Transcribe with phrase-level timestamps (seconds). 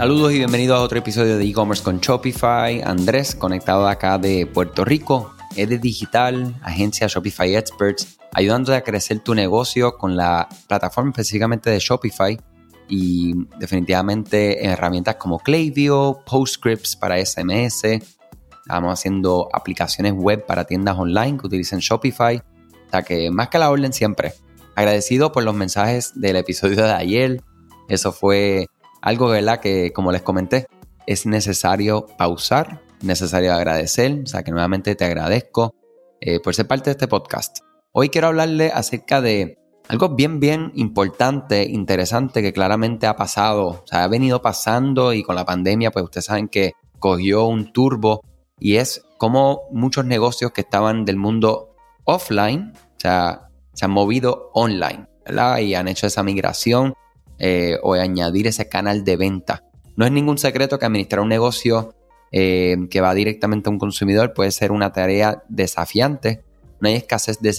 [0.00, 2.80] Saludos y bienvenidos a otro episodio de e-commerce con Shopify.
[2.80, 9.34] Andrés, conectado acá de Puerto Rico, de Digital, agencia Shopify Experts, ayudándote a crecer tu
[9.34, 12.40] negocio con la plataforma específicamente de Shopify
[12.88, 17.84] y definitivamente herramientas como Klaviyo, PostScripts para SMS.
[17.84, 22.38] Estamos haciendo aplicaciones web para tiendas online que utilicen Shopify.
[22.38, 24.32] O sea que más que la orden siempre.
[24.76, 27.42] Agradecido por los mensajes del episodio de ayer.
[27.90, 28.66] Eso fue
[29.02, 29.60] algo, ¿verdad?
[29.60, 30.66] Que como les comenté,
[31.06, 35.74] es necesario pausar, necesario agradecer, o sea que nuevamente te agradezco
[36.20, 37.58] eh, por ser parte de este podcast.
[37.92, 43.84] Hoy quiero hablarle acerca de algo bien, bien importante, interesante que claramente ha pasado, o
[43.86, 48.20] sea, ha venido pasando y con la pandemia, pues ustedes saben que cogió un turbo
[48.58, 54.50] y es como muchos negocios que estaban del mundo offline, o sea, se han movido
[54.54, 55.58] online, ¿verdad?
[55.58, 56.94] Y han hecho esa migración
[57.40, 59.64] eh, o añadir ese canal de venta.
[59.96, 61.94] No es ningún secreto que administrar un negocio
[62.32, 66.44] eh, que va directamente a un consumidor puede ser una tarea desafiante.
[66.80, 67.50] No hay escasez de,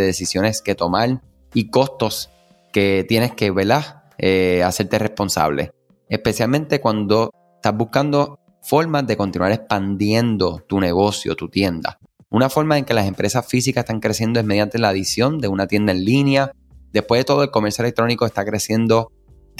[0.00, 1.22] decisiones que tomar
[1.54, 2.30] y costos
[2.72, 3.52] que tienes que
[4.18, 5.72] eh, hacerte responsable.
[6.08, 11.98] Especialmente cuando estás buscando formas de continuar expandiendo tu negocio, tu tienda.
[12.28, 15.66] Una forma en que las empresas físicas están creciendo es mediante la adición de una
[15.66, 16.52] tienda en línea.
[16.92, 19.10] Después de todo, el comercio electrónico está creciendo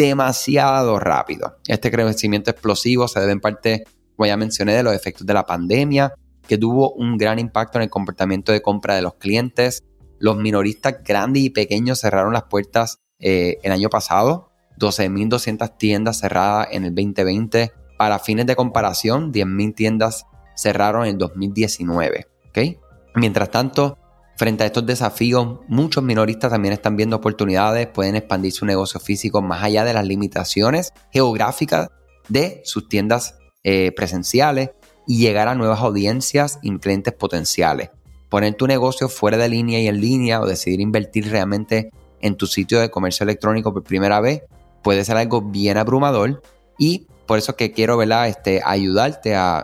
[0.01, 1.59] demasiado rápido.
[1.67, 3.85] Este crecimiento explosivo se debe en parte,
[4.17, 6.15] como ya mencioné, de los efectos de la pandemia,
[6.49, 9.83] que tuvo un gran impacto en el comportamiento de compra de los clientes.
[10.19, 16.69] Los minoristas grandes y pequeños cerraron las puertas eh, el año pasado, 12.200 tiendas cerradas
[16.71, 17.73] en el 2020.
[17.99, 20.25] Para fines de comparación, 10.000 tiendas
[20.57, 22.27] cerraron en 2019.
[22.49, 22.79] ¿okay?
[23.15, 23.99] Mientras tanto,
[24.41, 29.43] Frente a estos desafíos, muchos minoristas también están viendo oportunidades, pueden expandir su negocio físico
[29.43, 31.91] más allá de las limitaciones geográficas
[32.31, 34.71] de sus tiendas eh, presenciales
[35.07, 37.91] y llegar a nuevas audiencias y clientes potenciales.
[38.31, 41.91] Poner tu negocio fuera de línea y en línea o decidir invertir realmente
[42.23, 44.41] en tu sitio de comercio electrónico por primera vez
[44.83, 46.41] puede ser algo bien abrumador
[46.79, 49.59] y por eso que quiero Este, ayudarte a,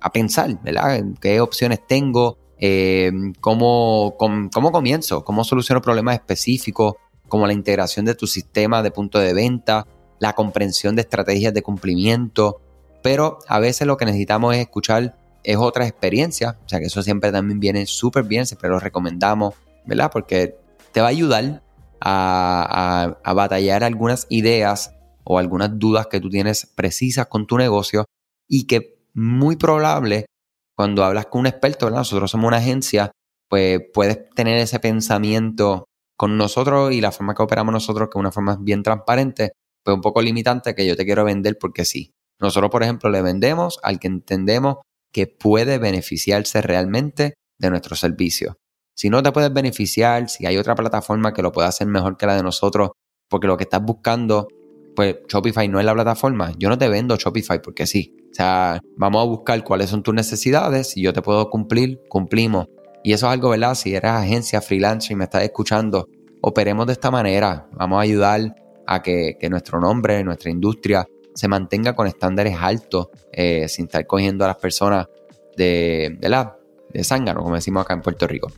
[0.00, 1.04] a pensar ¿verdad?
[1.20, 6.94] qué opciones tengo, eh, cómo, cómo, comienzo, cómo soluciono problemas específicos,
[7.28, 9.86] como la integración de tu sistema de punto de venta,
[10.18, 12.60] la comprensión de estrategias de cumplimiento,
[13.02, 17.02] pero a veces lo que necesitamos es escuchar es otra experiencia, o sea que eso
[17.02, 19.54] siempre también viene súper bien, siempre lo recomendamos,
[19.84, 20.10] ¿verdad?
[20.10, 20.56] Porque
[20.92, 21.62] te va a ayudar
[22.00, 24.94] a, a batallar algunas ideas
[25.24, 28.04] o algunas dudas que tú tienes precisas con tu negocio
[28.48, 30.26] y que muy probable
[30.76, 33.10] cuando hablas con un experto, nosotros somos una agencia,
[33.48, 35.84] pues puedes tener ese pensamiento
[36.16, 39.52] con nosotros y la forma que operamos nosotros, que es una forma bien transparente,
[39.84, 42.12] pues un poco limitante que yo te quiero vender porque sí.
[42.40, 44.78] Nosotros, por ejemplo, le vendemos al que entendemos
[45.12, 48.56] que puede beneficiarse realmente de nuestro servicio.
[48.96, 52.26] Si no te puedes beneficiar, si hay otra plataforma que lo pueda hacer mejor que
[52.26, 52.90] la de nosotros,
[53.28, 54.48] porque lo que estás buscando,
[54.94, 56.52] pues Shopify no es la plataforma.
[56.58, 58.16] Yo no te vendo Shopify porque sí.
[58.34, 60.96] O sea, vamos a buscar cuáles son tus necesidades.
[60.96, 62.66] y yo te puedo cumplir, cumplimos.
[63.04, 63.76] Y eso es algo, ¿verdad?
[63.76, 66.08] Si eres agencia, freelancer y me estás escuchando,
[66.40, 67.68] operemos de esta manera.
[67.74, 68.56] Vamos a ayudar
[68.88, 74.44] a que, nuestro nombre, nuestra industria se mantenga con estándares altos, eh, sin estar cogiendo
[74.44, 75.06] a las personas
[75.56, 76.58] de, la
[76.92, 78.48] de zángano, como decimos acá en Puerto Rico.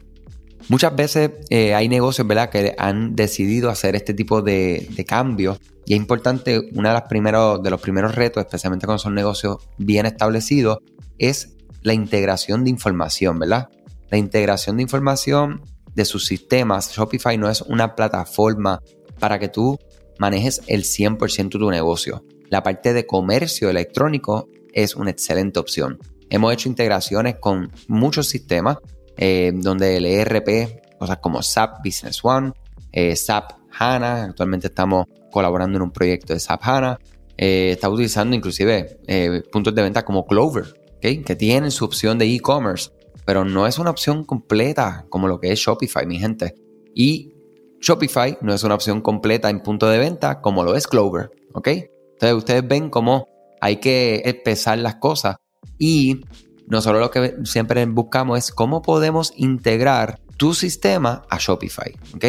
[0.69, 2.50] Muchas veces eh, hay negocios ¿verdad?
[2.50, 7.81] que han decidido hacer este tipo de, cambios y es importante, uno de, de los
[7.81, 10.78] primeros retos, especialmente cuando son negocios bien establecidos,
[11.19, 13.69] es la integración de información, ¿verdad?
[14.10, 15.62] La integración de información
[15.94, 16.91] de sus sistemas.
[16.91, 18.83] Shopify no es una plataforma
[19.21, 19.78] para que tú
[20.19, 22.25] manejes el 100% de tu negocio.
[22.50, 26.00] La parte de comercio electrónico es una excelente opción.
[26.28, 28.78] Hemos hecho integraciones con muchos sistemas
[29.16, 32.53] eh, donde el ERP, cosas como SAP Business One,
[32.92, 36.98] eh, SAP HANA, actualmente estamos colaborando en un proyecto de SAP HANA,
[37.36, 38.98] eh, está utilizando inclusive
[39.53, 40.65] puntos de venta como Clover,
[41.01, 42.91] que tienen su opción de e-commerce,
[43.24, 46.54] pero no es una opción completa como lo que es Shopify, mi gente.
[46.95, 47.33] Y
[47.80, 51.69] Shopify no es una opción completa en punto de venta como lo es Clover, ¿ok?
[51.69, 53.28] Entonces ustedes ven cómo
[53.60, 55.36] hay que empezar las cosas
[55.78, 56.22] y
[56.68, 62.24] nosotros lo que siempre buscamos es cómo podemos integrar tu sistema a Shopify, ¿ok?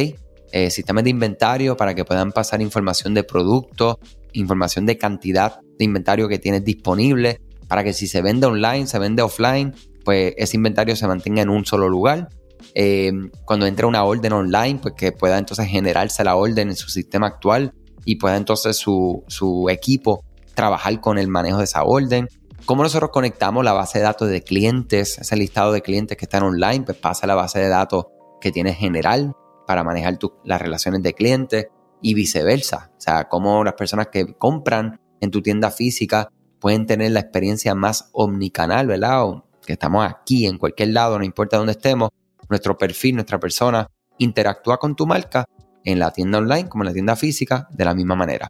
[0.52, 4.00] Eh, sistemas de inventario para que puedan pasar información de producto,
[4.34, 8.98] información de cantidad de inventario que tienes disponible, para que si se vende online, se
[8.98, 9.76] vende offline,
[10.06, 12.30] pues ese inventario se mantenga en un solo lugar.
[12.74, 13.12] Eh,
[13.44, 17.28] cuando entra una orden online, pues que pueda entonces generarse la orden en su sistema
[17.28, 17.74] actual
[18.06, 20.24] y pueda entonces su, su equipo
[20.54, 22.30] trabajar con el manejo de esa orden.
[22.66, 26.44] Cómo nosotros conectamos la base de datos de clientes, ese listado de clientes que están
[26.44, 28.08] online, pues pasa a la base de datos
[28.42, 29.34] que tienes general
[29.66, 31.68] para manejar las relaciones de clientes
[32.02, 32.92] y viceversa.
[32.98, 37.76] O sea, cómo las personas que compran en tu tienda física pueden tener la experiencia
[37.76, 39.26] más omnicanal, ¿verdad?
[39.26, 42.10] O que estamos aquí, en cualquier lado, no importa dónde estemos,
[42.50, 43.88] nuestro perfil, nuestra persona
[44.18, 45.46] interactúa con tu marca
[45.84, 48.50] en la tienda online como en la tienda física de la misma manera.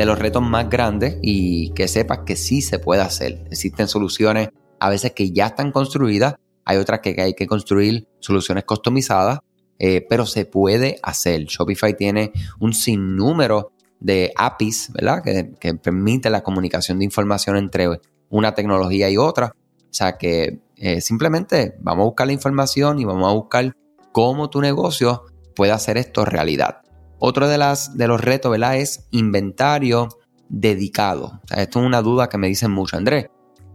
[0.00, 3.44] de los retos más grandes y que sepas que sí se puede hacer.
[3.50, 4.48] Existen soluciones
[4.78, 9.40] a veces que ya están construidas, hay otras que hay que construir soluciones customizadas,
[9.78, 11.44] eh, pero se puede hacer.
[11.44, 15.22] Shopify tiene un sinnúmero de APIs, ¿verdad?
[15.22, 18.00] Que, permite la comunicación de información entre
[18.30, 19.54] una tecnología y otra.
[19.54, 23.76] O sea que eh, simplemente vamos a buscar la información y vamos a buscar
[24.12, 26.80] cómo tu negocio puede hacer esto realidad.
[27.20, 28.76] Otro de, los retos, ¿verdad?
[28.76, 30.08] Es inventario
[30.48, 31.40] dedicado.
[31.54, 33.26] esto es una duda que me dicen mucho, Andrés.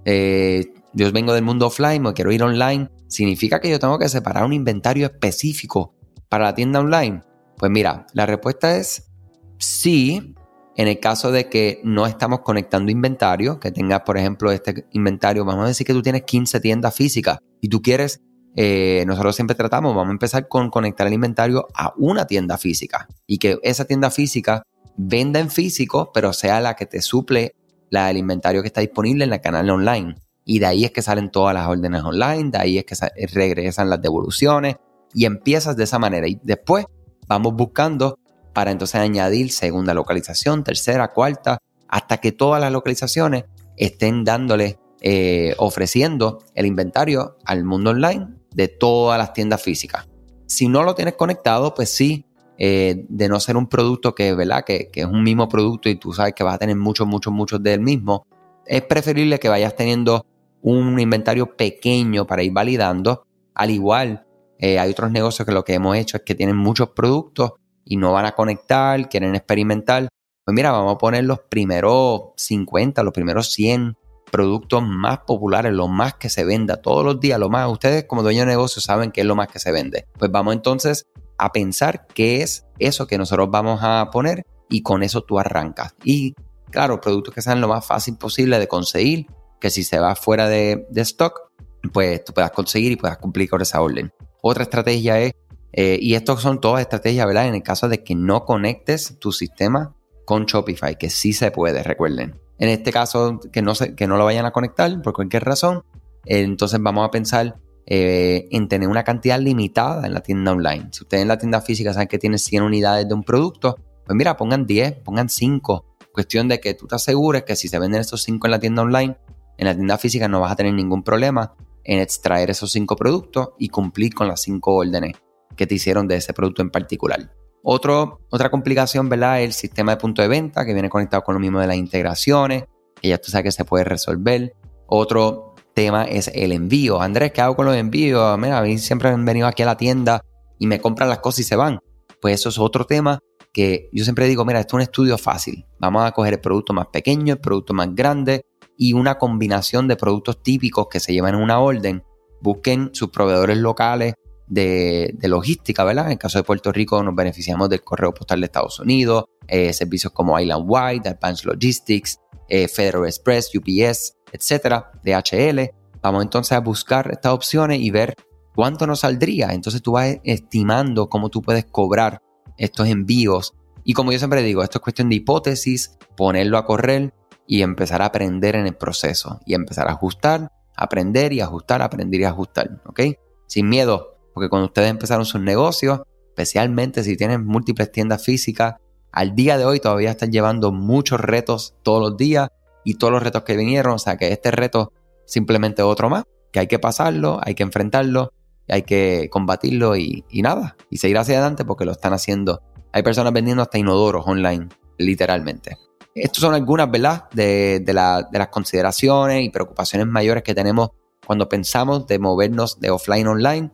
[0.03, 2.89] Eh, yo vengo del mundo offline, me quiero ir online.
[3.07, 5.94] ¿Significa que yo tengo que separar un inventario específico
[6.27, 7.21] para la tienda online?
[7.56, 9.12] Pues mira, la respuesta es
[9.59, 10.33] sí,
[10.75, 15.45] en el caso de que no estamos conectando inventario, que tengas, por ejemplo, este inventario,
[15.45, 18.21] vamos a decir que tú tienes 15 tiendas físicas y tú quieres,
[18.55, 23.07] eh, nosotros siempre tratamos, vamos a empezar con conectar el inventario a una tienda física
[23.27, 24.63] y que esa tienda física
[24.97, 27.55] venda en físico, pero sea la que te suple
[27.89, 30.15] la del inventario que está disponible en el canal online.
[30.45, 32.95] Y de ahí es que salen todas las órdenes online, de ahí es que
[33.33, 34.75] regresan las devoluciones
[35.13, 36.27] y empiezas de esa manera.
[36.27, 36.85] Y después
[37.27, 38.19] vamos buscando
[38.53, 41.57] para entonces añadir segunda localización, tercera, cuarta,
[41.87, 48.67] hasta que todas las localizaciones estén dándole, eh, ofreciendo el inventario al mundo online de
[48.67, 50.09] todas las tiendas físicas.
[50.47, 52.25] Si no lo tienes conectado, pues sí,
[52.57, 54.63] eh, de no ser un producto que, ¿verdad?
[54.65, 57.61] Que, es un mismo producto y tú sabes que vas a tener muchos, muchos, muchos
[57.61, 58.25] del mismo,
[58.65, 60.25] es preferible que vayas teniendo
[60.63, 63.27] un inventario pequeño para ir validando.
[63.53, 64.25] Al igual,
[64.57, 67.51] eh, hay otros negocios que lo que hemos hecho es que tienen muchos productos
[67.83, 70.09] y no van a conectar, quieren experimentar,
[70.43, 73.95] pues mira, vamos a poner los primeros 50, los primeros 100
[74.31, 78.24] productos más populares, lo más que se venda todos los días, lo más, ustedes como
[78.24, 80.06] dueños de negocio saben qué es lo más que se vende.
[80.18, 81.07] Pues vamos entonces
[81.38, 85.95] a pensar qué es eso que nosotros vamos a poner y con eso tú arrancas.
[86.04, 86.33] Y
[86.72, 89.27] claro, productos que sean lo más fácil posible de conseguir,
[89.60, 91.51] que si se va fuera de, de stock,
[91.94, 94.12] pues tú puedas conseguir y puedas cumplir con esa orden.
[94.42, 95.33] Otra estrategia es
[95.77, 97.48] eh, y estas son todas estrategias, ¿verdad?
[97.48, 99.94] En el caso de que no conectes tu sistema
[100.24, 102.39] con Shopify, que sí se puede, recuerden.
[102.57, 105.83] En este caso, que no, que no lo vayan a conectar por cualquier razón,
[106.25, 107.57] entonces vamos a pensar
[107.87, 110.89] eh, en tener una cantidad limitada en la tienda online.
[110.91, 114.15] Si ustedes en la tienda física saben que tienen 100 unidades de un producto, pues
[114.15, 115.85] mira, pongan 10, pongan 5.
[116.12, 118.81] Cuestión de que tú te asegures que si se venden estos 5 en la tienda
[118.81, 119.17] online,
[119.57, 123.50] en la tienda física no vas a tener ningún problema en extraer esos 5 productos
[123.59, 125.13] y cumplir con las 5 órdenes
[125.55, 127.31] que te hicieron de ese producto en particular.
[127.67, 129.41] Otro, otra complicación, ¿verdad?
[129.41, 132.65] El sistema de punto de venta que viene conectado con lo mismo de las integraciones,
[133.01, 134.53] que ya tú sabes que se puede resolver.
[134.86, 137.01] Otro tema es el envío.
[137.01, 138.38] Andrés, ¿qué hago con los envíos?
[138.38, 140.22] Mira, a mí siempre han venido aquí a la tienda
[140.60, 141.79] y me compran las cosas y se van.
[142.22, 143.17] Pues eso es otro tema
[143.51, 145.65] que yo siempre digo, mira, esto es un estudio fácil.
[145.79, 148.45] Vamos a coger el producto más pequeño, el producto más grande
[148.77, 152.03] y una combinación de productos típicos que se llevan en una orden.
[152.41, 154.13] Busquen sus proveedores locales
[154.47, 156.05] de, logística, ¿verdad?
[156.05, 159.73] En el caso de Puerto Rico nos beneficiamos del correo postal de Estados Unidos, eh,
[159.73, 165.71] servicios como Island Wide, Advanced Logistics, eh, Federal Express, UPS, etcétera, DHL.
[166.01, 168.15] Vamos entonces a buscar estas opciones y ver
[168.53, 169.49] cuánto nos saldría.
[169.51, 172.21] Entonces tú vas estimando cómo tú puedes cobrar
[172.57, 173.53] estos envíos.
[173.83, 177.13] Y como yo siempre digo, esto es cuestión de hipótesis, ponerlo a correr
[177.47, 182.21] y empezar a aprender en el proceso y empezar a ajustar, aprender y ajustar, aprender
[182.21, 183.01] y ajustar, ¿ok?
[183.47, 188.75] Sin miedo, porque cuando ustedes empezaron sus negocios, especialmente si tienen múltiples tiendas físicas,
[189.13, 192.50] al día de hoy todavía están llevando muchos retos todos los días
[192.84, 193.94] y todos los retos que vinieron.
[193.94, 194.92] O sea que este reto
[195.25, 198.34] simplemente otro más, que hay que pasarlo, hay que enfrentarlo,
[198.68, 202.62] hay que combatirlo y, nada, y seguir hacia adelante porque lo están haciendo.
[202.92, 205.77] Hay personas vendiendo hasta inodoros online, literalmente.
[206.13, 207.30] estas son algunas, ¿verdad?
[207.32, 210.89] De, las consideraciones y preocupaciones mayores que tenemos
[211.25, 213.72] cuando pensamos de movernos de offline online.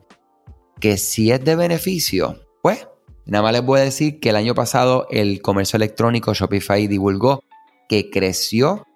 [0.80, 2.88] Que si es de beneficio, pues
[3.26, 7.44] nada más les voy a decir que el año pasado el comercio electrónico Shopify divulgó
[7.88, 8.86] que creció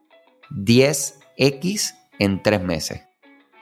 [0.50, 3.02] 10x en tres meses.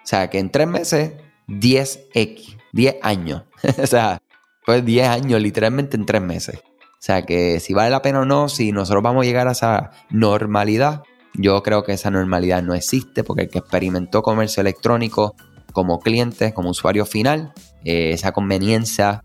[0.05, 1.13] O sea, que en tres meses,
[1.49, 3.43] 10x, 10 años.
[3.83, 4.21] o sea,
[4.67, 6.59] pues 10 años literalmente en tres meses.
[6.59, 9.53] O sea, que si vale la pena o no, si nosotros vamos a llegar a
[9.53, 11.03] esa normalidad,
[11.35, 15.35] yo creo que esa normalidad no existe porque el que experimentó comercio electrónico
[15.75, 17.53] como cliente, como usuario final,
[17.85, 19.23] eh, esa conveniencia,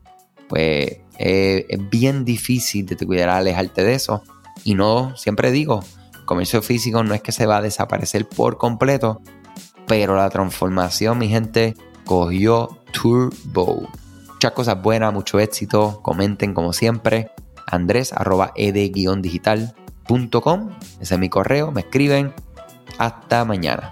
[0.49, 4.23] pues es bien difícil de cuidar alejarte de eso.
[4.65, 5.81] Y no, siempre digo,
[6.25, 9.21] comercio físico no es que se va a desaparecer por completo,
[9.87, 11.75] pero la transformación, mi gente,
[12.05, 13.87] cogió turbo.
[14.33, 16.01] Muchas cosas buenas, mucho éxito.
[16.01, 17.31] Comenten como siempre.
[17.67, 20.69] Andrés arroba ed-digital.com.
[21.01, 21.71] Ese es mi correo.
[21.71, 22.33] Me escriben.
[22.97, 23.91] Hasta mañana.